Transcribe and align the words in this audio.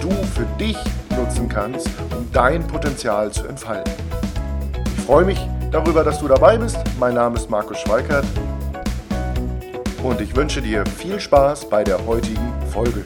du 0.00 0.10
für 0.10 0.46
dich 0.58 0.76
nutzen 1.16 1.48
kannst, 1.48 1.88
um 2.16 2.26
dein 2.32 2.66
Potenzial 2.66 3.30
zu 3.30 3.46
entfalten. 3.46 3.92
Ich 4.96 5.04
freue 5.04 5.24
mich 5.24 5.38
darüber, 5.70 6.02
dass 6.04 6.18
du 6.18 6.28
dabei 6.28 6.56
bist. 6.56 6.78
Mein 6.98 7.14
Name 7.14 7.36
ist 7.36 7.50
Markus 7.50 7.78
Schweikert 7.78 8.24
und 10.02 10.20
ich 10.20 10.34
wünsche 10.34 10.62
dir 10.62 10.84
viel 10.86 11.20
Spaß 11.20 11.68
bei 11.68 11.84
der 11.84 12.06
heutigen 12.06 12.52
Folge. 12.72 13.04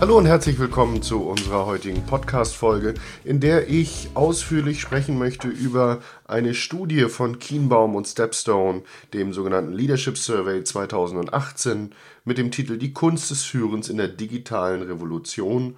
Hallo 0.00 0.16
und 0.16 0.24
herzlich 0.24 0.58
willkommen 0.58 1.02
zu 1.02 1.20
unserer 1.20 1.66
heutigen 1.66 2.06
Podcast-Folge, 2.06 2.94
in 3.22 3.38
der 3.38 3.68
ich 3.68 4.08
ausführlich 4.14 4.80
sprechen 4.80 5.18
möchte 5.18 5.46
über 5.46 6.00
eine 6.24 6.54
Studie 6.54 7.02
von 7.10 7.38
Kienbaum 7.38 7.94
und 7.94 8.08
Stepstone, 8.08 8.82
dem 9.12 9.34
sogenannten 9.34 9.74
Leadership 9.74 10.16
Survey 10.16 10.64
2018, 10.64 11.94
mit 12.24 12.38
dem 12.38 12.50
Titel 12.50 12.78
Die 12.78 12.94
Kunst 12.94 13.30
des 13.30 13.44
Führens 13.44 13.90
in 13.90 13.98
der 13.98 14.08
digitalen 14.08 14.80
Revolution. 14.80 15.76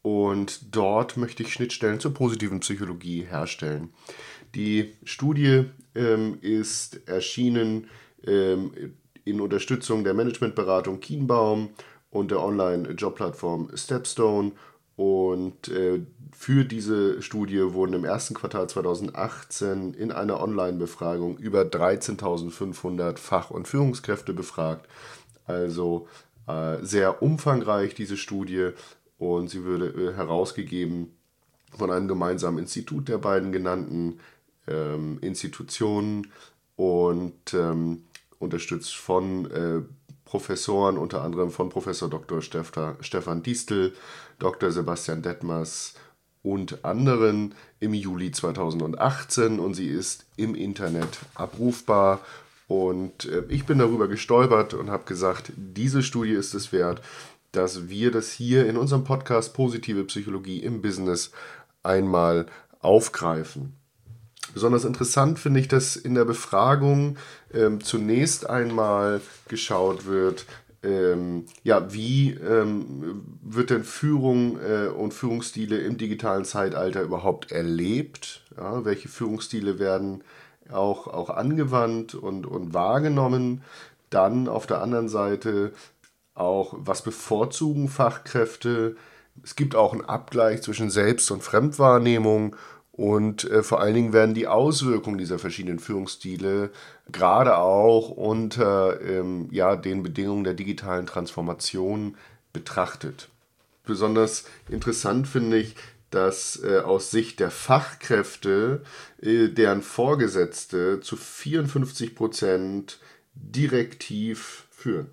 Und 0.00 0.74
dort 0.74 1.18
möchte 1.18 1.42
ich 1.42 1.52
Schnittstellen 1.52 2.00
zur 2.00 2.14
positiven 2.14 2.60
Psychologie 2.60 3.26
herstellen. 3.28 3.90
Die 4.54 4.94
Studie 5.04 5.66
ähm, 5.94 6.38
ist 6.40 7.06
erschienen 7.06 7.88
ähm, 8.26 8.94
in 9.26 9.42
Unterstützung 9.42 10.04
der 10.04 10.14
Managementberatung 10.14 11.00
Kienbaum 11.00 11.68
und 12.10 12.30
der 12.30 12.42
Online-Jobplattform 12.42 13.70
Stepstone. 13.74 14.52
Und 14.96 15.68
äh, 15.68 16.00
für 16.32 16.64
diese 16.64 17.22
Studie 17.22 17.72
wurden 17.72 17.94
im 17.94 18.04
ersten 18.04 18.34
Quartal 18.34 18.68
2018 18.68 19.94
in 19.94 20.10
einer 20.12 20.40
Online-Befragung 20.40 21.38
über 21.38 21.62
13.500 21.62 23.18
Fach- 23.18 23.50
und 23.50 23.68
Führungskräfte 23.68 24.32
befragt. 24.32 24.88
Also 25.46 26.08
äh, 26.46 26.78
sehr 26.82 27.22
umfangreich 27.22 27.94
diese 27.94 28.16
Studie 28.16 28.70
und 29.18 29.50
sie 29.50 29.64
würde 29.64 29.88
äh, 29.88 30.14
herausgegeben 30.14 31.12
von 31.76 31.90
einem 31.90 32.08
gemeinsamen 32.08 32.58
Institut 32.58 33.08
der 33.08 33.18
beiden 33.18 33.52
genannten 33.52 34.20
ähm, 34.66 35.18
Institutionen 35.20 36.28
und 36.76 37.54
ähm, 37.54 38.04
unterstützt 38.38 38.96
von 38.96 39.50
äh, 39.50 39.82
Professoren, 40.28 40.98
unter 40.98 41.22
anderem 41.22 41.50
von 41.50 41.70
Professor 41.70 42.10
Dr. 42.10 42.42
Stefan 42.42 43.42
Distel, 43.42 43.94
Dr. 44.38 44.70
Sebastian 44.70 45.22
Detmers 45.22 45.94
und 46.42 46.84
anderen 46.84 47.54
im 47.80 47.94
Juli 47.94 48.30
2018 48.30 49.58
und 49.58 49.72
sie 49.72 49.88
ist 49.88 50.26
im 50.36 50.54
Internet 50.54 51.18
abrufbar. 51.34 52.20
Und 52.66 53.24
äh, 53.24 53.44
ich 53.48 53.64
bin 53.64 53.78
darüber 53.78 54.06
gestolpert 54.06 54.74
und 54.74 54.90
habe 54.90 55.04
gesagt, 55.04 55.50
diese 55.56 56.02
Studie 56.02 56.32
ist 56.32 56.52
es 56.52 56.72
wert, 56.72 57.00
dass 57.52 57.88
wir 57.88 58.10
das 58.10 58.30
hier 58.30 58.66
in 58.66 58.76
unserem 58.76 59.04
Podcast 59.04 59.54
Positive 59.54 60.04
Psychologie 60.04 60.58
im 60.58 60.82
Business 60.82 61.30
einmal 61.82 62.44
aufgreifen. 62.80 63.72
Besonders 64.54 64.84
interessant 64.84 65.38
finde 65.38 65.60
ich, 65.60 65.68
dass 65.68 65.96
in 65.96 66.14
der 66.14 66.24
Befragung 66.24 67.16
ähm, 67.52 67.82
zunächst 67.82 68.48
einmal 68.48 69.20
geschaut 69.48 70.06
wird, 70.06 70.46
ähm, 70.82 71.46
ja, 71.64 71.92
wie 71.92 72.32
ähm, 72.34 73.24
wird 73.42 73.70
denn 73.70 73.84
Führung 73.84 74.58
äh, 74.60 74.86
und 74.88 75.12
Führungsstile 75.12 75.78
im 75.78 75.98
digitalen 75.98 76.44
Zeitalter 76.44 77.02
überhaupt 77.02 77.50
erlebt? 77.50 78.42
Ja, 78.56 78.84
welche 78.84 79.08
Führungsstile 79.08 79.78
werden 79.78 80.22
auch, 80.70 81.08
auch 81.08 81.30
angewandt 81.30 82.14
und, 82.14 82.46
und 82.46 82.74
wahrgenommen? 82.74 83.62
Dann 84.10 84.48
auf 84.48 84.66
der 84.66 84.80
anderen 84.80 85.08
Seite 85.08 85.72
auch, 86.34 86.74
was 86.78 87.02
bevorzugen 87.02 87.88
Fachkräfte? 87.88 88.96
Es 89.42 89.56
gibt 89.56 89.74
auch 89.74 89.92
einen 89.92 90.04
Abgleich 90.04 90.62
zwischen 90.62 90.90
Selbst- 90.90 91.30
und 91.32 91.42
Fremdwahrnehmung 91.42 92.54
und 92.98 93.48
äh, 93.48 93.62
vor 93.62 93.80
allen 93.80 93.94
Dingen 93.94 94.12
werden 94.12 94.34
die 94.34 94.48
Auswirkungen 94.48 95.18
dieser 95.18 95.38
verschiedenen 95.38 95.78
Führungsstile 95.78 96.70
gerade 97.12 97.56
auch 97.56 98.10
unter 98.10 99.00
ähm, 99.00 99.48
ja, 99.52 99.76
den 99.76 100.02
Bedingungen 100.02 100.42
der 100.42 100.54
digitalen 100.54 101.06
Transformation 101.06 102.16
betrachtet. 102.52 103.28
Besonders 103.84 104.46
interessant 104.68 105.28
finde 105.28 105.58
ich, 105.58 105.76
dass 106.10 106.60
äh, 106.64 106.80
aus 106.80 107.12
Sicht 107.12 107.38
der 107.38 107.52
Fachkräfte 107.52 108.82
äh, 109.22 109.46
deren 109.46 109.82
Vorgesetzte 109.82 110.98
zu 111.00 111.16
54 111.16 112.16
Prozent 112.16 112.98
direktiv 113.32 114.66
führen. 114.72 115.06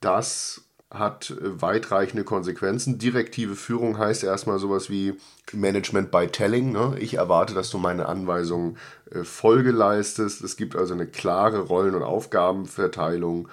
Das 0.00 0.66
hat 0.90 1.30
äh, 1.30 1.62
weitreichende 1.62 2.24
Konsequenzen. 2.24 2.98
Direktive 2.98 3.54
Führung 3.54 3.98
heißt 3.98 4.24
erstmal 4.24 4.58
sowas 4.58 4.90
wie 4.90 5.14
Management 5.52 6.10
by 6.10 6.26
Telling. 6.26 6.72
Ne? 6.72 6.96
Ich 6.98 7.14
erwarte, 7.14 7.54
dass 7.54 7.70
du 7.70 7.78
meine 7.78 8.06
Anweisungen 8.06 8.76
äh, 9.10 9.24
Folge 9.24 9.70
leistest. 9.70 10.42
Es 10.42 10.56
gibt 10.56 10.76
also 10.76 10.94
eine 10.94 11.06
klare 11.06 11.60
Rollen- 11.60 11.94
und 11.94 12.02
Aufgabenverteilung. 12.02 13.48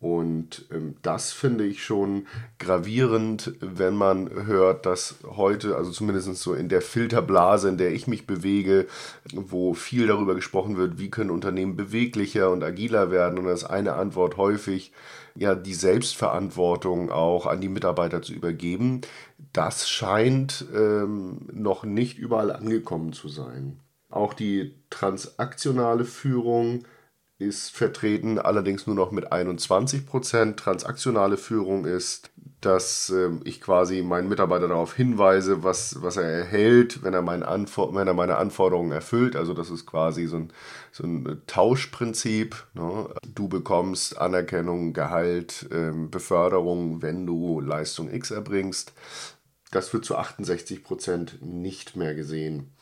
Und 0.00 0.66
ähm, 0.70 0.94
das 1.02 1.32
finde 1.32 1.64
ich 1.64 1.82
schon 1.82 2.26
gravierend, 2.60 3.54
wenn 3.60 3.96
man 3.96 4.46
hört, 4.46 4.86
dass 4.86 5.16
heute, 5.24 5.74
also 5.76 5.90
zumindest 5.90 6.36
so 6.36 6.54
in 6.54 6.68
der 6.68 6.82
Filterblase, 6.82 7.68
in 7.68 7.78
der 7.78 7.92
ich 7.92 8.06
mich 8.06 8.26
bewege, 8.26 8.86
wo 9.32 9.74
viel 9.74 10.06
darüber 10.06 10.36
gesprochen 10.36 10.76
wird, 10.76 10.98
wie 10.98 11.10
können 11.10 11.30
Unternehmen 11.30 11.74
beweglicher 11.74 12.50
und 12.50 12.62
agiler 12.62 13.10
werden. 13.10 13.38
Und 13.38 13.46
das 13.46 13.62
ist 13.62 13.70
eine 13.70 13.94
Antwort 13.94 14.36
häufig, 14.36 14.92
ja 15.34 15.54
die 15.54 15.74
Selbstverantwortung 15.74 17.10
auch 17.10 17.46
an 17.46 17.60
die 17.60 17.68
Mitarbeiter 17.68 18.22
zu 18.22 18.32
übergeben, 18.32 19.00
das 19.52 19.88
scheint 19.88 20.64
ähm, 20.74 21.48
noch 21.52 21.84
nicht 21.84 22.18
überall 22.18 22.52
angekommen 22.52 23.12
zu 23.12 23.28
sein. 23.28 23.80
Auch 24.10 24.34
die 24.34 24.74
transaktionale 24.90 26.04
Führung 26.04 26.84
ist 27.38 27.70
vertreten, 27.70 28.38
allerdings 28.38 28.86
nur 28.86 28.96
noch 28.96 29.12
mit 29.12 29.30
21 29.30 30.06
Prozent. 30.06 30.58
Transaktionale 30.58 31.36
Führung 31.36 31.84
ist, 31.84 32.30
dass 32.60 33.10
äh, 33.10 33.30
ich 33.44 33.60
quasi 33.60 34.02
meinen 34.02 34.28
Mitarbeiter 34.28 34.66
darauf 34.66 34.92
hinweise, 34.94 35.62
was, 35.62 36.02
was 36.02 36.16
er 36.16 36.24
erhält, 36.24 37.04
wenn 37.04 37.14
er, 37.14 37.22
mein 37.22 37.44
Anfor 37.44 37.94
wenn 37.94 38.08
er 38.08 38.14
meine 38.14 38.36
Anforderungen 38.36 38.90
erfüllt. 38.90 39.36
Also 39.36 39.54
das 39.54 39.70
ist 39.70 39.86
quasi 39.86 40.26
so 40.26 40.38
ein, 40.38 40.52
so 40.90 41.04
ein 41.04 41.42
Tauschprinzip. 41.46 42.66
Ne? 42.74 43.08
Du 43.34 43.48
bekommst 43.48 44.18
Anerkennung, 44.18 44.92
Gehalt, 44.92 45.68
äh, 45.70 45.92
Beförderung, 45.92 47.02
wenn 47.02 47.24
du 47.24 47.60
Leistung 47.60 48.12
X 48.12 48.32
erbringst. 48.32 48.92
Das 49.70 49.92
wird 49.92 50.04
zu 50.04 50.16
68 50.16 50.82
Prozent 50.82 51.38
nicht 51.40 51.94
mehr 51.94 52.16
gesehen. 52.16 52.72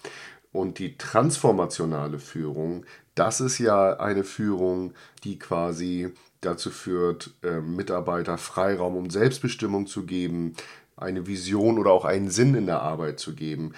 Und 0.52 0.78
die 0.78 0.96
transformationale 0.96 2.18
Führung, 2.18 2.86
das 3.16 3.40
ist 3.40 3.58
ja 3.58 3.98
eine 3.98 4.22
Führung, 4.22 4.92
die 5.24 5.38
quasi 5.38 6.12
dazu 6.42 6.70
führt, 6.70 7.34
äh, 7.42 7.60
Mitarbeiter 7.60 8.38
Freiraum 8.38 8.94
um 8.94 9.10
Selbstbestimmung 9.10 9.86
zu 9.86 10.06
geben, 10.06 10.54
eine 10.96 11.26
Vision 11.26 11.78
oder 11.78 11.90
auch 11.90 12.04
einen 12.04 12.30
Sinn 12.30 12.54
in 12.54 12.66
der 12.66 12.82
Arbeit 12.82 13.18
zu 13.18 13.34
geben. 13.34 13.72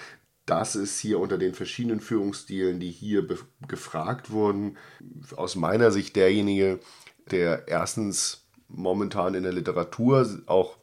Das 0.45 0.75
ist 0.75 0.99
hier 0.99 1.19
unter 1.19 1.37
den 1.37 1.53
verschiedenen 1.53 2.01
Führungsstilen, 2.01 2.79
die 2.79 2.91
hier 2.91 3.27
gefragt 3.67 4.31
wurden, 4.31 4.77
aus 5.35 5.55
meiner 5.55 5.91
Sicht 5.91 6.15
derjenige, 6.15 6.79
der 7.31 7.67
erstens 7.67 8.45
momentan 8.67 9.35
in 9.35 9.43
der 9.43 9.53
Literatur 9.53 10.27
auch 10.47 10.77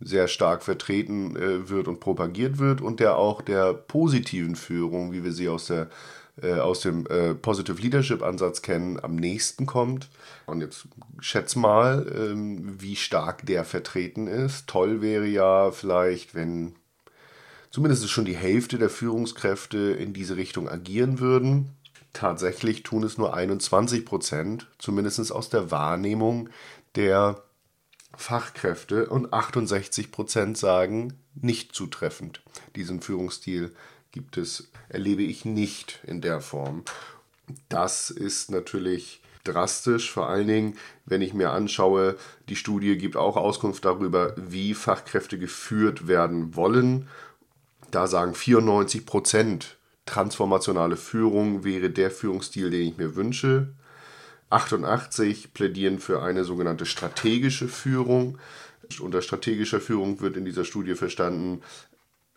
sehr 0.00 0.28
stark 0.28 0.62
vertreten 0.62 1.36
äh, 1.36 1.68
wird 1.68 1.88
und 1.88 2.00
propagiert 2.00 2.58
wird 2.58 2.80
und 2.80 3.00
der 3.00 3.16
auch 3.16 3.42
der 3.42 3.74
positiven 3.74 4.56
Führung, 4.56 5.12
wie 5.12 5.24
wir 5.24 5.32
sie 5.32 5.48
aus, 5.48 5.66
der, 5.66 5.90
aus 6.58 6.80
dem 6.80 7.06
äh, 7.06 7.34
Positive 7.34 7.80
Leadership 7.80 8.22
Ansatz 8.22 8.62
kennen, 8.62 8.98
am 9.02 9.16
nächsten 9.16 9.66
kommt. 9.66 10.08
Und 10.46 10.60
jetzt 10.60 10.88
schätz 11.20 11.56
mal, 11.56 12.06
ähm, 12.14 12.80
wie 12.80 12.96
stark 12.96 13.46
der 13.46 13.64
vertreten 13.64 14.26
ist. 14.26 14.66
Toll 14.66 15.02
wäre 15.02 15.26
ja 15.26 15.70
vielleicht, 15.70 16.34
wenn 16.34 16.74
zumindest 17.70 18.08
schon 18.10 18.24
die 18.24 18.36
Hälfte 18.36 18.78
der 18.78 18.90
Führungskräfte 18.90 19.78
in 19.78 20.12
diese 20.12 20.36
Richtung 20.36 20.68
agieren 20.68 21.20
würden. 21.20 21.70
Tatsächlich 22.12 22.82
tun 22.82 23.04
es 23.04 23.18
nur 23.18 23.34
21 23.34 24.04
Prozent, 24.04 24.66
zumindest 24.78 25.30
aus 25.30 25.48
der 25.48 25.70
Wahrnehmung 25.70 26.48
der 26.96 27.42
Fachkräfte 28.16 29.08
und 29.08 29.32
68 29.32 30.10
Prozent 30.10 30.58
sagen 30.58 31.14
nicht 31.34 31.74
zutreffend. 31.74 32.42
Diesen 32.74 33.00
Führungsstil 33.00 33.72
gibt 34.12 34.36
es, 34.36 34.70
erlebe 34.88 35.22
ich 35.22 35.44
nicht 35.44 36.00
in 36.06 36.20
der 36.20 36.40
Form. 36.40 36.84
Das 37.68 38.10
ist 38.10 38.50
natürlich 38.50 39.20
drastisch, 39.44 40.10
vor 40.10 40.28
allen 40.28 40.48
Dingen, 40.48 40.76
wenn 41.06 41.22
ich 41.22 41.34
mir 41.34 41.50
anschaue, 41.50 42.16
die 42.48 42.56
Studie 42.56 42.96
gibt 42.98 43.16
auch 43.16 43.36
Auskunft 43.36 43.84
darüber, 43.84 44.34
wie 44.36 44.74
Fachkräfte 44.74 45.38
geführt 45.38 46.06
werden 46.06 46.54
wollen. 46.56 47.08
Da 47.90 48.06
sagen 48.06 48.34
94 48.34 49.06
Prozent, 49.06 49.76
transformationale 50.06 50.96
Führung 50.96 51.64
wäre 51.64 51.90
der 51.90 52.10
Führungsstil, 52.10 52.70
den 52.70 52.88
ich 52.88 52.96
mir 52.98 53.16
wünsche. 53.16 53.74
88 54.50 55.54
plädieren 55.54 56.00
für 56.00 56.22
eine 56.22 56.44
sogenannte 56.44 56.84
strategische 56.84 57.68
Führung. 57.68 58.38
Unter 58.98 59.22
strategischer 59.22 59.80
Führung 59.80 60.20
wird 60.20 60.36
in 60.36 60.44
dieser 60.44 60.64
Studie 60.64 60.96
verstanden 60.96 61.62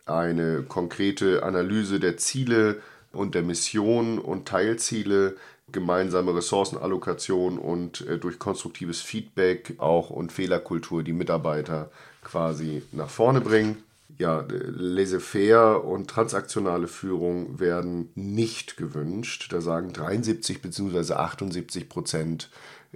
eine 0.06 0.62
konkrete 0.62 1.42
Analyse 1.42 2.00
der 2.00 2.16
Ziele 2.16 2.80
und 3.12 3.34
der 3.34 3.42
Mission 3.42 4.18
und 4.18 4.46
Teilziele, 4.46 5.36
gemeinsame 5.72 6.34
Ressourcenallokation 6.34 7.58
und 7.58 8.06
äh, 8.06 8.18
durch 8.18 8.38
konstruktives 8.38 9.00
Feedback 9.00 9.74
auch 9.78 10.10
und 10.10 10.32
Fehlerkultur 10.32 11.02
die 11.02 11.12
Mitarbeiter 11.12 11.90
quasi 12.22 12.82
nach 12.92 13.08
vorne 13.08 13.40
bringen. 13.40 13.82
Ja, 14.18 14.46
laissez-faire 14.48 15.84
und 15.84 16.08
transaktionale 16.08 16.86
Führung 16.86 17.58
werden 17.58 18.10
nicht 18.14 18.76
gewünscht. 18.76 19.52
Da 19.52 19.60
sagen 19.60 19.92
73 19.92 20.62
bzw. 20.62 21.14
78 21.14 21.88
Prozent 21.88 22.50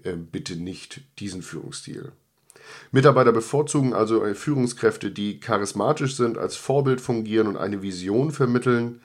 äh, 0.05 0.13
bitte 0.13 0.55
nicht 0.57 1.01
diesen 1.19 1.43
Führungsstil. 1.43 2.13
Mitarbeiter 2.91 3.33
bevorzugen 3.33 3.93
also 3.93 4.23
Führungskräfte, 4.35 5.11
die 5.11 5.41
charismatisch 5.41 6.17
sind, 6.17 6.39
als 6.39 6.57
Vorbild 6.57 7.01
fungieren 7.01 7.47
und 7.47 7.57
eine 7.57 7.83
Vision 7.83 8.31
vermitteln, 8.31 9.01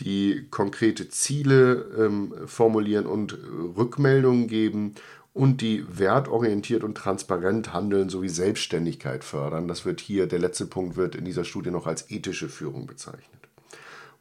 die 0.00 0.46
konkrete 0.50 1.08
Ziele 1.08 1.86
ähm, 1.98 2.34
formulieren 2.46 3.06
und 3.06 3.36
Rückmeldungen 3.76 4.46
geben 4.46 4.94
und 5.34 5.60
die 5.60 5.84
wertorientiert 5.88 6.82
und 6.82 6.96
transparent 6.96 7.72
handeln 7.72 8.08
sowie 8.08 8.28
Selbstständigkeit 8.28 9.22
fördern. 9.22 9.68
Das 9.68 9.84
wird 9.84 10.00
hier, 10.00 10.26
der 10.26 10.40
letzte 10.40 10.66
Punkt 10.66 10.96
wird 10.96 11.14
in 11.14 11.24
dieser 11.24 11.44
Studie 11.44 11.70
noch 11.70 11.86
als 11.86 12.10
ethische 12.10 12.48
Führung 12.48 12.86
bezeichnet. 12.86 13.24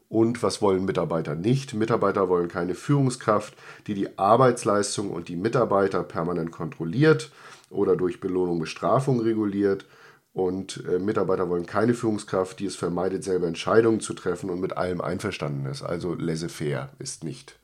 Und 0.10 0.42
was 0.42 0.62
wollen 0.62 0.86
Mitarbeiter 0.86 1.36
nicht? 1.36 1.74
Mitarbeiter 1.74 2.30
wollen 2.30 2.48
keine 2.48 2.76
Führungskraft, 2.76 3.56
die 3.88 3.94
die 3.94 4.18
Arbeitsleistung 4.18 5.10
und 5.12 5.28
die 5.28 5.36
Mitarbeiter 5.36 6.04
permanent 6.04 6.52
kontrolliert 6.52 7.32
oder 7.70 7.96
durch 7.96 8.20
Belohnung 8.20 8.60
Bestrafung 8.60 9.20
reguliert. 9.20 9.86
Und 10.34 10.84
äh, 10.88 11.00
Mitarbeiter 11.00 11.50
wollen 11.50 11.66
keine 11.66 11.96
Führungskraft, 11.96 12.60
die 12.60 12.68
es 12.68 12.76
vermeidet, 12.76 13.24
selber 13.24 13.48
Entscheidungen 13.48 14.00
zu 14.00 14.14
treffen 14.14 14.52
und 14.52 14.60
mit 14.60 14.78
allem 14.78 15.02
einverstanden 15.02 15.66
ist. 15.66 15.82
Also 15.82 16.14
laissez-faire 16.14 16.90
ist 17.00 17.24
nicht, 17.24 17.58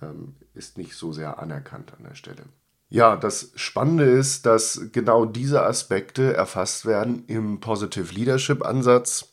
ähm, 0.00 0.34
ist 0.54 0.78
nicht 0.78 0.94
so 0.94 1.12
sehr 1.12 1.40
anerkannt 1.40 1.92
an 1.98 2.04
der 2.04 2.14
Stelle. 2.14 2.44
Ja, 2.90 3.16
das 3.16 3.52
Spannende 3.54 4.04
ist, 4.04 4.46
dass 4.46 4.88
genau 4.92 5.24
diese 5.24 5.62
Aspekte 5.62 6.34
erfasst 6.34 6.86
werden 6.86 7.24
im 7.26 7.60
Positive 7.60 8.12
Leadership 8.12 8.64
Ansatz. 8.64 9.32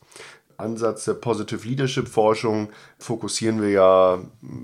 Ansatz 0.58 1.06
der 1.06 1.14
Positive 1.14 1.68
Leadership 1.68 2.08
Forschung 2.08 2.70
fokussieren 2.98 3.62
wir 3.62 3.70
ja 3.70 4.20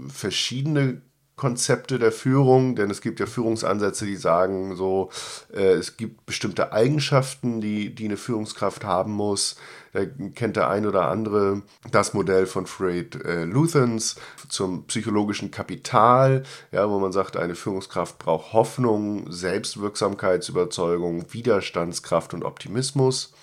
verschiedene 0.10 1.02
Konzepte 1.44 2.00
der 2.00 2.14
Führung, 2.14 2.78
denn 2.78 2.90
es 2.90 3.02
gibt 3.02 3.20
ja 3.20 3.26
Führungsansätze, 3.26 4.06
die 4.06 4.16
sagen, 4.16 4.78
so, 4.78 5.10
äh, 5.54 5.74
es 5.74 5.98
gibt 5.98 6.26
bestimmte 6.26 6.72
Eigenschaften, 6.72 7.60
die, 7.60 7.94
die 7.94 8.06
eine 8.06 8.16
Führungskraft 8.16 8.86
haben 8.86 9.12
muss. 9.12 9.58
Da 9.92 10.06
kennt 10.06 10.56
der 10.56 10.70
ein 10.70 10.86
oder 10.86 11.10
andere 11.10 11.62
das 11.92 12.14
Modell 12.14 12.46
von 12.46 12.66
Fred 12.66 13.26
äh, 13.26 13.44
Luthans 13.44 14.16
zum 14.48 14.86
psychologischen 14.86 15.52
Kapital, 15.52 16.44
ja, 16.72 16.90
wo 16.90 16.98
man 16.98 17.12
sagt, 17.12 17.36
eine 17.36 17.56
Führungskraft 17.56 18.20
braucht 18.20 18.54
Hoffnung, 18.54 19.30
Selbstwirksamkeitsüberzeugung, 19.30 21.26
Widerstandskraft 21.34 22.34
und 22.34 22.46
Optimismus. 22.46 23.34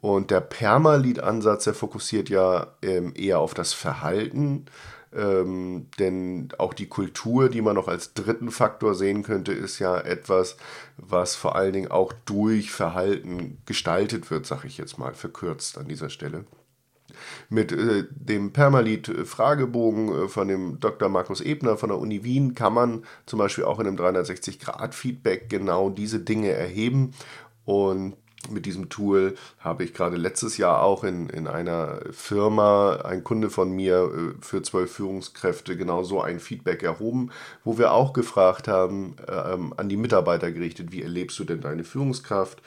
Und 0.00 0.30
der 0.30 0.42
Permalit-Ansatz, 0.42 1.64
der 1.64 1.74
fokussiert 1.74 2.28
ja 2.28 2.68
ähm, 2.82 3.12
eher 3.16 3.40
auf 3.40 3.52
das 3.52 3.72
Verhalten 3.72 4.66
ähm, 5.14 5.88
denn 5.98 6.48
auch 6.58 6.74
die 6.74 6.88
Kultur, 6.88 7.48
die 7.48 7.62
man 7.62 7.74
noch 7.74 7.88
als 7.88 8.14
dritten 8.14 8.50
Faktor 8.50 8.94
sehen 8.94 9.22
könnte, 9.22 9.52
ist 9.52 9.78
ja 9.78 9.98
etwas, 9.98 10.56
was 10.96 11.34
vor 11.34 11.56
allen 11.56 11.72
Dingen 11.72 11.90
auch 11.90 12.12
durch 12.24 12.70
Verhalten 12.70 13.58
gestaltet 13.66 14.30
wird, 14.30 14.46
sage 14.46 14.66
ich 14.66 14.78
jetzt 14.78 14.98
mal 14.98 15.14
verkürzt 15.14 15.78
an 15.78 15.88
dieser 15.88 16.10
Stelle. 16.10 16.44
Mit 17.50 17.72
äh, 17.72 18.04
dem 18.10 18.52
Permalit-Fragebogen 18.52 20.24
äh, 20.24 20.28
von 20.28 20.48
dem 20.48 20.80
Dr. 20.80 21.08
Markus 21.08 21.40
Ebner 21.40 21.76
von 21.76 21.90
der 21.90 21.98
Uni 21.98 22.24
Wien 22.24 22.54
kann 22.54 22.72
man 22.72 23.04
zum 23.26 23.38
Beispiel 23.38 23.64
auch 23.64 23.80
in 23.80 23.86
einem 23.86 23.96
360-Grad-Feedback 23.96 25.50
genau 25.50 25.90
diese 25.90 26.20
Dinge 26.20 26.50
erheben 26.52 27.12
und 27.64 28.16
mit 28.50 28.66
diesem 28.66 28.88
Tool 28.88 29.34
habe 29.60 29.84
ich 29.84 29.94
gerade 29.94 30.16
letztes 30.16 30.56
Jahr 30.56 30.82
auch 30.82 31.04
in, 31.04 31.28
in 31.28 31.46
einer 31.46 32.00
Firma, 32.10 32.96
ein 33.04 33.24
Kunde 33.24 33.50
von 33.50 33.70
mir 33.72 33.94
äh, 33.96 34.34
für 34.40 34.62
zwölf 34.62 34.92
Führungskräfte, 34.92 35.76
genau 35.76 36.02
so 36.02 36.20
ein 36.20 36.40
Feedback 36.40 36.82
erhoben, 36.82 37.30
wo 37.64 37.78
wir 37.78 37.92
auch 37.92 38.12
gefragt 38.12 38.68
haben, 38.68 39.16
ähm, 39.28 39.74
an 39.76 39.88
die 39.88 39.96
Mitarbeiter 39.96 40.50
gerichtet, 40.50 40.92
wie 40.92 41.02
erlebst 41.02 41.38
du 41.38 41.44
denn 41.44 41.60
deine 41.60 41.84
Führungskraft? 41.84 42.62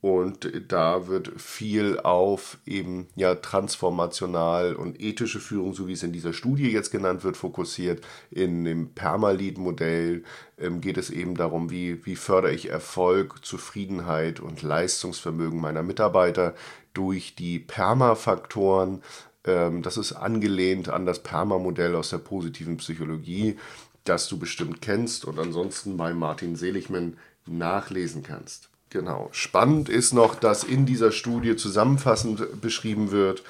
Und 0.00 0.52
da 0.68 1.08
wird 1.08 1.32
viel 1.40 1.98
auf 1.98 2.58
eben 2.64 3.08
ja 3.16 3.34
transformational 3.34 4.76
und 4.76 5.00
ethische 5.00 5.40
Führung, 5.40 5.74
so 5.74 5.88
wie 5.88 5.92
es 5.92 6.04
in 6.04 6.12
dieser 6.12 6.32
Studie 6.32 6.70
jetzt 6.70 6.92
genannt 6.92 7.24
wird, 7.24 7.36
fokussiert. 7.36 8.06
In 8.30 8.64
dem 8.64 8.90
Permalit-Modell 8.90 10.22
ähm, 10.56 10.80
geht 10.80 10.98
es 10.98 11.10
eben 11.10 11.34
darum, 11.34 11.70
wie, 11.70 12.06
wie 12.06 12.14
fördere 12.14 12.52
ich 12.52 12.70
Erfolg, 12.70 13.44
Zufriedenheit 13.44 14.38
und 14.38 14.62
Leistungsvermögen 14.62 15.60
meiner 15.60 15.82
Mitarbeiter 15.82 16.54
durch 16.94 17.34
die 17.34 17.58
Perma-Faktoren. 17.58 19.02
Ähm, 19.44 19.82
das 19.82 19.96
ist 19.96 20.12
angelehnt 20.12 20.88
an 20.88 21.06
das 21.06 21.24
Perma-Modell 21.24 21.96
aus 21.96 22.10
der 22.10 22.18
positiven 22.18 22.76
Psychologie, 22.76 23.56
das 24.04 24.28
du 24.28 24.38
bestimmt 24.38 24.80
kennst 24.80 25.24
und 25.24 25.40
ansonsten 25.40 25.96
bei 25.96 26.14
Martin 26.14 26.54
Seligman 26.54 27.16
nachlesen 27.46 28.22
kannst. 28.22 28.67
Genau. 28.90 29.28
Spannend 29.32 29.88
ist 29.88 30.14
noch, 30.14 30.34
dass 30.34 30.64
in 30.64 30.86
dieser 30.86 31.12
Studie 31.12 31.56
zusammenfassend 31.56 32.60
beschrieben 32.60 33.10
wird, 33.10 33.42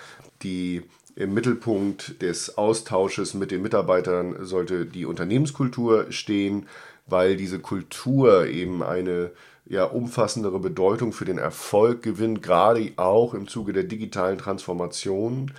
die 0.42 0.82
im 1.14 1.34
Mittelpunkt 1.34 2.22
des 2.22 2.58
Austausches 2.58 3.34
mit 3.34 3.50
den 3.50 3.62
Mitarbeitern 3.62 4.44
sollte 4.44 4.86
die 4.86 5.04
Unternehmenskultur 5.04 6.10
stehen, 6.10 6.66
weil 7.06 7.36
diese 7.36 7.58
Kultur 7.58 8.46
eben 8.46 8.82
eine 8.82 9.30
ja, 9.66 9.84
umfassendere 9.84 10.58
Bedeutung 10.58 11.12
für 11.12 11.24
den 11.24 11.38
Erfolg 11.38 12.02
gewinnt, 12.02 12.42
gerade 12.42 12.92
auch 12.96 13.34
im 13.34 13.48
Zuge 13.48 13.72
der 13.72 13.84
digitalen 13.84 14.38
Transformation. 14.38 15.52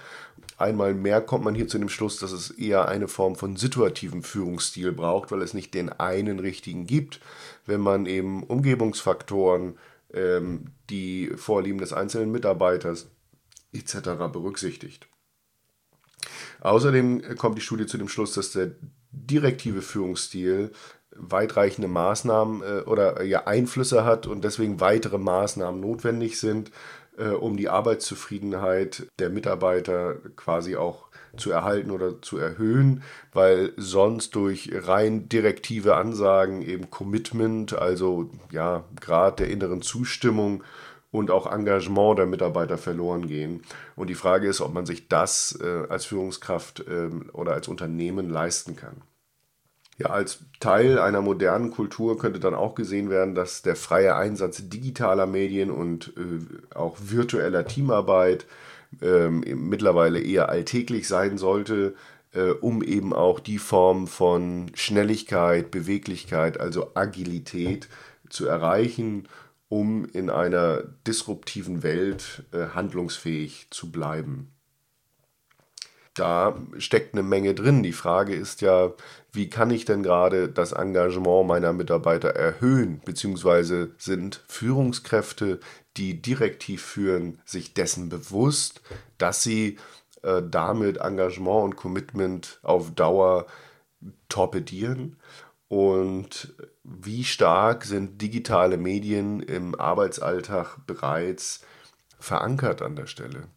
Einmal 0.60 0.94
mehr 0.94 1.22
kommt 1.22 1.46
man 1.46 1.56
hier 1.56 1.70
zu 1.70 1.80
dem 1.80 1.88
Schluss, 1.88 2.20
dass 2.20 2.34
es 2.34 2.52
eher 2.52 2.90
eine 2.90 3.08
Form 3.08 3.38
von 3.38 3.56
situativen 3.56 4.24
Führungsstil 4.24 4.92
braucht, 4.92 5.32
weil 5.32 5.42
es 5.42 5.54
nicht 5.54 5.74
den 5.74 5.88
einen 5.88 6.40
richtigen 6.40 6.86
gibt, 6.86 7.22
wenn 7.66 7.80
man 7.80 8.06
eben 8.06 8.44
Umgebungsfaktoren, 8.44 9.78
ähm, 10.14 10.66
die 10.90 11.32
Vorlieben 11.38 11.80
des 11.80 11.94
einzelnen 11.94 12.34
Mitarbeiters 12.34 13.08
etc. 13.72 14.10
berücksichtigt. 14.34 15.08
Außerdem 16.60 17.38
kommt 17.38 17.58
die 17.58 17.62
Studie 17.62 17.86
zu 17.86 17.98
dem 17.98 18.10
Schluss, 18.10 18.34
dass 18.34 18.52
der 18.52 18.72
direktive 19.12 19.82
Führungsstil 19.82 20.72
weitreichende 21.16 21.88
Maßnahmen 21.88 22.62
äh, 22.62 22.82
oder 22.82 23.24
ja, 23.24 23.48
Einflüsse 23.48 24.04
hat 24.04 24.28
und 24.28 24.44
deswegen 24.44 24.82
weitere 24.82 25.18
Maßnahmen 25.18 25.80
notwendig 25.80 26.40
sind, 26.40 26.72
äh, 27.20 27.30
um 27.30 27.58
die 27.58 27.70
Arbeitszufriedenheit 27.70 29.08
der 29.20 29.30
Mitarbeiter 29.30 30.16
quasi 30.36 30.76
auch 30.76 31.10
zu 31.38 31.52
erhalten 31.52 31.92
oder 31.92 32.22
zu 32.22 32.38
erhöhen, 32.38 33.04
weil 33.34 33.74
sonst 33.78 34.36
durch 34.36 34.72
rein 34.74 35.30
direktive 35.30 35.96
Ansagen 35.96 36.62
eben 36.62 36.90
Commitment, 36.90 37.74
also 37.74 38.30
ja, 38.52 38.84
Grad 39.00 39.40
der 39.40 39.50
inneren 39.50 39.82
Zustimmung 39.82 40.64
und 41.12 41.32
auch 41.32 41.52
Engagement 41.52 42.20
der 42.20 42.26
Mitarbeiter 42.26 42.78
verloren 42.78 43.28
gehen. 43.28 43.64
Und 43.96 44.10
die 44.10 44.16
Frage 44.16 44.48
ist, 44.48 44.62
ob 44.62 44.74
man 44.74 44.86
sich 44.86 45.08
das 45.08 45.58
äh, 45.62 45.88
als 45.90 46.06
Führungskraft 46.06 46.82
äh, 46.82 47.10
oder 47.34 47.54
als 47.54 47.68
Unternehmen 47.68 48.30
leisten 48.30 48.76
kann. 48.76 49.02
Ja, 50.00 50.08
als 50.08 50.40
Teil 50.60 50.98
einer 50.98 51.22
modernen 51.22 51.72
Kultur 51.72 52.18
könnte 52.18 52.40
dann 52.40 52.56
auch 52.56 52.74
gesehen 52.74 53.10
werden, 53.10 53.36
dass 53.36 53.62
der 53.62 53.76
freie 53.76 54.16
Einsatz 54.16 54.68
digitaler 54.70 55.28
Medien 55.28 55.70
und 55.70 56.14
äh, 56.18 56.76
auch 56.76 56.98
virtueller 57.00 57.66
Teamarbeit 57.66 58.46
ähm, 59.02 59.44
mittlerweile 59.70 60.22
eher 60.22 60.50
alltäglich 60.50 61.08
sein 61.08 61.38
sollte, 61.38 61.96
äh, 62.34 62.50
um 62.50 62.82
eben 62.82 63.14
auch 63.14 63.40
die 63.40 63.60
Form 63.60 64.08
von 64.08 64.72
Schnelligkeit, 64.74 65.70
Beweglichkeit, 65.70 66.60
also 66.60 66.92
Agilität 66.96 67.90
zu 68.30 68.48
erreichen 68.48 69.28
um 69.70 70.06
in 70.06 70.30
einer 70.32 70.84
disruptiven 71.08 71.84
Welt 71.84 72.44
äh, 72.52 72.70
handlungsfähig 72.74 73.68
zu 73.70 73.92
bleiben. 73.92 74.52
Da 76.20 76.58
steckt 76.78 77.14
eine 77.14 77.24
Menge 77.24 77.54
drin. 77.56 77.82
Die 77.82 77.94
Frage 77.94 78.36
ist 78.36 78.60
ja, 78.60 78.92
wie 79.32 79.50
kann 79.50 79.72
ich 79.72 79.86
denn 79.86 80.04
gerade 80.04 80.50
das 80.50 80.74
Engagement 80.74 81.48
meiner 81.48 81.72
Mitarbeiter 81.72 82.30
erhöhen? 82.30 83.02
Beziehungsweise 83.06 83.92
sind 83.98 84.44
Führungskräfte, 84.50 85.62
die 85.96 86.22
direktiv 86.22 86.82
führen, 86.82 87.40
sich 87.46 87.74
dessen 87.74 88.10
bewusst, 88.10 88.82
dass 89.18 89.44
sie 89.44 89.78
äh, 90.24 90.42
damit 90.46 90.98
Engagement 90.98 91.64
und 91.64 91.76
Commitment 91.78 92.60
auf 92.64 92.94
Dauer 92.94 93.46
torpedieren? 94.28 95.16
Und 95.70 96.54
wie 96.84 97.24
stark 97.24 97.86
sind 97.86 98.22
digitale 98.22 98.76
Medien 98.76 99.40
im 99.40 99.74
Arbeitsalltag 99.80 100.80
bereits 100.86 101.62
verankert 102.20 102.82
an 102.82 102.98
der 102.98 103.06
Stelle? 103.08 103.48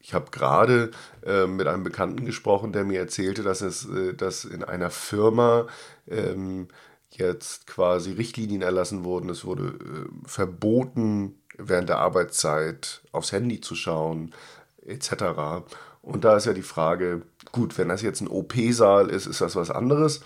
Ich 0.00 0.14
habe 0.14 0.30
gerade 0.30 0.90
äh, 1.24 1.46
mit 1.46 1.66
einem 1.66 1.84
Bekannten 1.84 2.24
gesprochen, 2.24 2.72
der 2.72 2.84
mir 2.84 2.98
erzählte, 2.98 3.42
dass 3.42 3.60
es 3.60 3.86
äh, 3.86 4.14
dass 4.14 4.44
in 4.44 4.64
einer 4.64 4.90
Firma 4.90 5.66
ähm, 6.08 6.68
jetzt 7.10 7.66
quasi 7.66 8.12
Richtlinien 8.12 8.62
erlassen 8.62 9.04
wurden. 9.04 9.28
Es 9.28 9.44
wurde 9.44 9.68
äh, 9.68 10.28
verboten, 10.28 11.36
während 11.58 11.88
der 11.88 11.98
Arbeitszeit 11.98 13.02
aufs 13.12 13.32
Handy 13.32 13.60
zu 13.60 13.74
schauen, 13.74 14.32
etc. 14.86 15.64
Und 16.02 16.24
da 16.24 16.36
ist 16.36 16.46
ja 16.46 16.54
die 16.54 16.62
Frage, 16.62 17.22
gut, 17.52 17.76
wenn 17.76 17.88
das 17.88 18.02
jetzt 18.02 18.22
ein 18.22 18.28
OP-Saal 18.28 19.10
ist, 19.10 19.26
ist 19.26 19.40
das 19.40 19.56
was 19.56 19.70
anderes. 19.70 20.22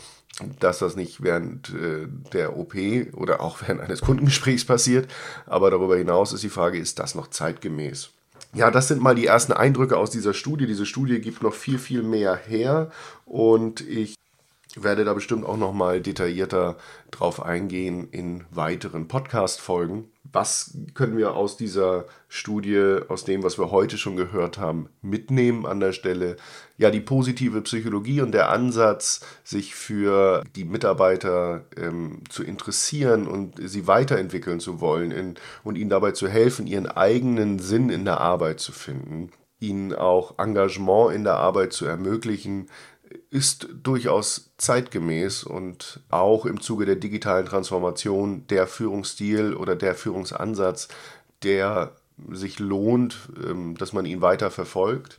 Dass 0.59 0.81
das 0.81 0.97
nicht 0.97 1.23
während 1.23 1.71
äh, 1.71 2.09
der 2.33 2.57
OP 2.57 2.75
oder 3.13 3.41
auch 3.41 3.61
während 3.67 3.81
eines 3.81 4.01
Kundengesprächs 4.01 4.65
passiert. 4.65 5.11
Aber 5.47 5.71
darüber 5.71 5.97
hinaus 5.97 6.33
ist 6.33 6.43
die 6.43 6.49
Frage, 6.49 6.79
ist 6.79 6.99
das 6.99 7.15
noch 7.15 7.29
zeitgemäß? 7.29 8.11
Ja, 8.55 8.71
das 8.71 8.89
sind 8.89 9.01
mal 9.01 9.15
die 9.15 9.27
ersten 9.27 9.53
Eindrücke 9.53 9.97
aus 9.97 10.11
dieser 10.11 10.33
Studie. 10.33 10.67
Diese 10.67 10.87
Studie 10.87 11.21
gibt 11.21 11.43
noch 11.43 11.55
viel, 11.55 11.79
viel 11.79 12.03
mehr 12.03 12.37
her 12.37 12.91
und 13.25 13.81
ich 13.81 14.15
werde 14.83 15.05
da 15.05 15.15
bestimmt 15.15 15.47
auch 15.47 15.57
noch 15.57 15.73
mal 15.73 16.01
detaillierter 16.01 16.77
drauf 17.11 17.43
eingehen 17.43 18.09
in 18.11 18.45
weiteren 18.51 19.09
Podcast-Folgen. 19.09 20.09
Was 20.33 20.77
können 20.95 21.17
wir 21.17 21.35
aus 21.35 21.57
dieser 21.57 22.07
Studie, 22.29 22.99
aus 23.09 23.25
dem, 23.25 23.45
was 23.45 23.59
wir 23.59 23.71
heute 23.71 23.99
schon 23.99 24.17
gehört 24.17 24.59
haben, 24.59 24.89
mitnehmen 25.01 25.65
an 25.65 25.79
der 25.79 25.93
Stelle? 25.93 26.37
Ja, 26.77 26.91
die 26.91 27.01
positive 27.01 27.61
Psychologie 27.61 28.21
und 28.21 28.33
der 28.33 28.51
Ansatz, 28.51 29.25
sich 29.45 29.77
für 29.77 30.43
die 30.57 30.65
Mitarbeiter 30.65 31.67
ähm, 31.77 32.23
zu 32.29 32.43
interessieren 32.43 33.29
und 33.29 33.61
sie 33.63 33.87
weiterentwickeln 33.87 34.59
zu 34.59 34.81
wollen 34.81 35.13
in, 35.13 35.35
und 35.63 35.79
ihnen 35.79 35.91
dabei 35.91 36.13
zu 36.13 36.27
helfen, 36.27 36.67
ihren 36.67 36.87
eigenen 36.87 37.61
Sinn 37.61 37.91
in 37.91 38.05
der 38.05 38.21
Arbeit 38.21 38.59
zu 38.59 38.73
finden, 38.73 39.31
ihnen 39.61 39.95
auch 39.95 40.39
Engagement 40.39 41.15
in 41.15 41.23
der 41.23 41.37
Arbeit 41.37 41.73
zu 41.73 41.87
ermöglichen, 41.87 42.69
ist 43.31 43.69
durchaus 43.83 44.53
zeitgemäß 44.59 45.45
und 45.45 46.01
auch 46.11 46.47
im 46.47 46.61
Zuge 46.61 46.87
der 46.87 46.97
digitalen 46.97 47.47
Transformation 47.47 48.47
der 48.49 48.67
Führungsstil 48.67 49.55
oder 49.55 49.77
der 49.77 49.95
Führungsansatz, 49.95 50.89
der 51.43 51.93
sich 52.31 52.59
lohnt, 52.59 53.29
ähm, 53.45 53.77
dass 53.77 53.93
man 53.93 54.07
ihn 54.07 54.21
weiter 54.21 54.51
verfolgt. 54.51 55.19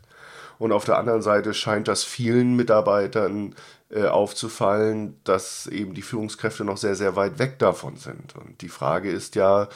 Und 0.58 0.72
auf 0.72 0.86
der 0.86 0.98
anderen 0.98 1.22
Seite 1.22 1.54
scheint 1.54 1.88
das 1.88 2.04
vielen 2.04 2.56
Mitarbeitern 2.56 3.56
äh, 3.90 4.06
aufzufallen, 4.06 5.20
dass 5.24 5.68
eben 5.68 5.94
die 5.94 6.02
Führungskräfte 6.02 6.64
noch 6.64 6.78
sehr, 6.78 6.96
sehr 6.96 7.16
weit 7.16 7.40
weg 7.40 7.60
davon 7.60 7.98
sind. 7.98 8.36
Und 8.36 8.62
die 8.62 8.70
Frage 8.70 9.12
ist 9.12 9.36
ja, 9.36 9.68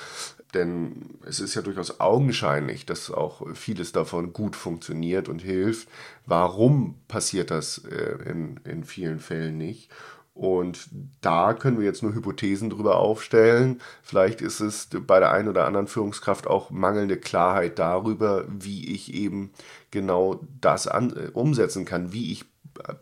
denn 0.53 1.19
es 1.25 1.39
ist 1.39 1.55
ja 1.55 1.61
durchaus 1.61 1.99
augenscheinlich, 1.99 2.85
dass 2.85 3.11
auch 3.11 3.55
vieles 3.55 3.91
davon 3.91 4.33
gut 4.33 4.55
funktioniert 4.55 5.29
und 5.29 5.41
hilft. 5.41 5.87
Warum 6.25 6.95
passiert 7.07 7.51
das 7.51 7.79
äh, 7.85 8.17
in, 8.29 8.59
in 8.63 8.83
vielen 8.83 9.19
Fällen 9.19 9.57
nicht? 9.57 9.89
Und 10.33 10.87
da 11.21 11.53
können 11.53 11.79
wir 11.79 11.85
jetzt 11.85 12.01
nur 12.01 12.13
Hypothesen 12.13 12.69
drüber 12.69 12.97
aufstellen. 12.97 13.81
Vielleicht 14.01 14.39
ist 14.41 14.61
es 14.61 14.87
bei 15.05 15.19
der 15.19 15.33
einen 15.33 15.49
oder 15.49 15.65
anderen 15.65 15.87
Führungskraft 15.87 16.47
auch 16.47 16.69
mangelnde 16.69 17.17
Klarheit 17.17 17.77
darüber, 17.77 18.45
wie 18.47 18.93
ich 18.93 19.13
eben 19.13 19.51
genau 19.91 20.39
das 20.61 20.87
an, 20.87 21.11
äh, 21.15 21.29
umsetzen 21.33 21.85
kann, 21.85 22.13
wie 22.13 22.31
ich 22.31 22.45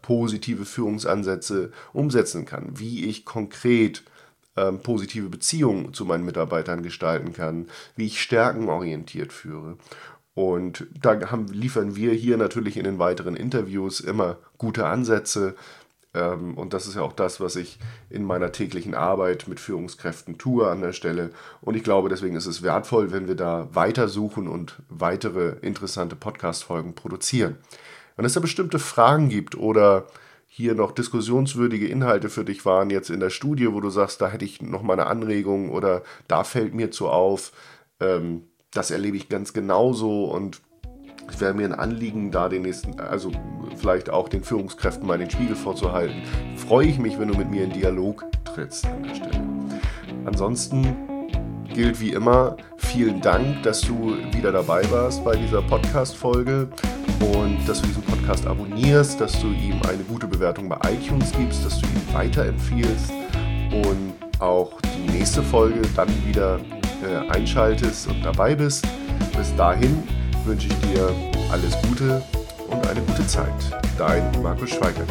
positive 0.01 0.65
Führungsansätze 0.65 1.71
umsetzen 1.93 2.45
kann, 2.45 2.79
wie 2.79 3.05
ich 3.05 3.25
konkret 3.25 4.03
ähm, 4.57 4.79
positive 4.79 5.29
Beziehungen 5.29 5.93
zu 5.93 6.03
meinen 6.03 6.25
Mitarbeitern 6.25 6.83
gestalten 6.83 7.31
kann, 7.33 7.67
wie 7.95 8.07
ich 8.07 8.21
stärkenorientiert 8.21 9.31
führe. 9.31 9.77
Und 10.33 10.85
da 11.01 11.31
haben, 11.31 11.47
liefern 11.47 11.95
wir 11.95 12.13
hier 12.13 12.37
natürlich 12.37 12.77
in 12.77 12.83
den 12.83 12.99
weiteren 12.99 13.35
Interviews 13.35 13.99
immer 13.99 14.37
gute 14.57 14.85
Ansätze. 14.85 15.55
Ähm, 16.13 16.55
und 16.55 16.73
das 16.73 16.87
ist 16.87 16.95
ja 16.95 17.01
auch 17.01 17.13
das, 17.13 17.39
was 17.39 17.55
ich 17.55 17.79
in 18.09 18.23
meiner 18.23 18.51
täglichen 18.51 18.93
Arbeit 18.93 19.47
mit 19.47 19.59
Führungskräften 19.59 20.37
tue 20.37 20.67
an 20.69 20.81
der 20.81 20.93
Stelle. 20.93 21.31
Und 21.61 21.75
ich 21.75 21.83
glaube, 21.83 22.09
deswegen 22.09 22.35
ist 22.35 22.45
es 22.45 22.61
wertvoll, 22.61 23.11
wenn 23.11 23.27
wir 23.27 23.35
da 23.35 23.67
weitersuchen 23.73 24.47
und 24.47 24.75
weitere 24.89 25.55
interessante 25.61 26.15
Podcast-Folgen 26.15 26.93
produzieren. 26.93 27.57
Wenn 28.15 28.25
es 28.25 28.33
da 28.33 28.39
bestimmte 28.39 28.79
Fragen 28.79 29.29
gibt 29.29 29.55
oder 29.55 30.07
hier 30.57 30.73
noch 30.73 30.91
diskussionswürdige 30.91 31.87
Inhalte 31.87 32.29
für 32.29 32.43
dich 32.43 32.65
waren 32.65 32.89
jetzt 32.89 33.11
in 33.11 33.19
der 33.19 33.29
Studie, 33.29 33.71
wo 33.71 33.79
du 33.79 33.91
sagst, 33.91 34.21
da 34.21 34.29
hätte 34.31 34.43
ich 34.43 34.59
noch 34.59 34.81
mal 34.81 34.93
eine 34.93 35.05
Anregung 35.05 35.69
oder 35.69 36.01
da 36.27 36.43
fällt 36.43 36.73
mir 36.73 36.89
zu 36.89 37.09
auf, 37.09 37.51
ähm, 37.99 38.41
das 38.71 38.89
erlebe 38.89 39.17
ich 39.17 39.29
ganz 39.29 39.53
genauso 39.53 40.25
und 40.25 40.61
es 41.29 41.39
wäre 41.39 41.53
mir 41.53 41.65
ein 41.65 41.75
Anliegen, 41.75 42.31
da 42.31 42.49
den 42.49 42.63
nächsten, 42.63 42.99
also 42.99 43.31
vielleicht 43.75 44.09
auch 44.09 44.29
den 44.29 44.43
Führungskräften 44.43 45.05
mal 45.05 45.19
den 45.19 45.29
Spiegel 45.29 45.55
vorzuhalten. 45.55 46.23
Freue 46.55 46.87
ich 46.87 46.97
mich, 46.97 47.19
wenn 47.19 47.27
du 47.27 47.37
mit 47.37 47.51
mir 47.51 47.63
in 47.63 47.73
Dialog 47.73 48.25
trittst 48.43 48.87
an 48.87 49.03
der 49.03 49.13
Stelle. 49.13 49.43
Ansonsten 50.25 51.67
gilt 51.71 52.01
wie 52.01 52.13
immer, 52.13 52.57
vielen 52.77 53.21
Dank, 53.21 53.61
dass 53.61 53.81
du 53.81 54.15
wieder 54.33 54.51
dabei 54.51 54.89
warst 54.89 55.23
bei 55.23 55.35
dieser 55.35 55.61
Podcast-Folge 55.61 56.69
und 57.19 57.57
dass 57.67 57.81
du 57.81 57.87
diesen 57.87 58.03
Podcast 58.03 58.45
abonnierst, 58.45 59.19
dass 59.19 59.39
du 59.39 59.47
ihm 59.47 59.81
eine 59.87 60.03
gute 60.03 60.27
Bewertung 60.27 60.69
bei 60.69 60.77
iTunes 60.91 61.31
gibst, 61.31 61.65
dass 61.65 61.79
du 61.79 61.87
ihn 61.87 62.13
weiterempfiehlst 62.13 63.11
und 63.71 64.13
auch 64.39 64.79
die 64.81 65.11
nächste 65.11 65.41
Folge 65.41 65.81
dann 65.95 66.09
wieder 66.25 66.59
äh, 67.03 67.29
einschaltest 67.29 68.07
und 68.07 68.23
dabei 68.23 68.55
bist. 68.55 68.85
Bis 69.37 69.55
dahin 69.55 70.03
wünsche 70.45 70.67
ich 70.67 70.75
dir 70.91 71.09
alles 71.51 71.75
Gute 71.87 72.21
und 72.69 72.87
eine 72.87 73.01
gute 73.01 73.25
Zeit. 73.27 73.53
Dein 73.97 74.23
Markus 74.41 74.69
Schweigert. 74.69 75.09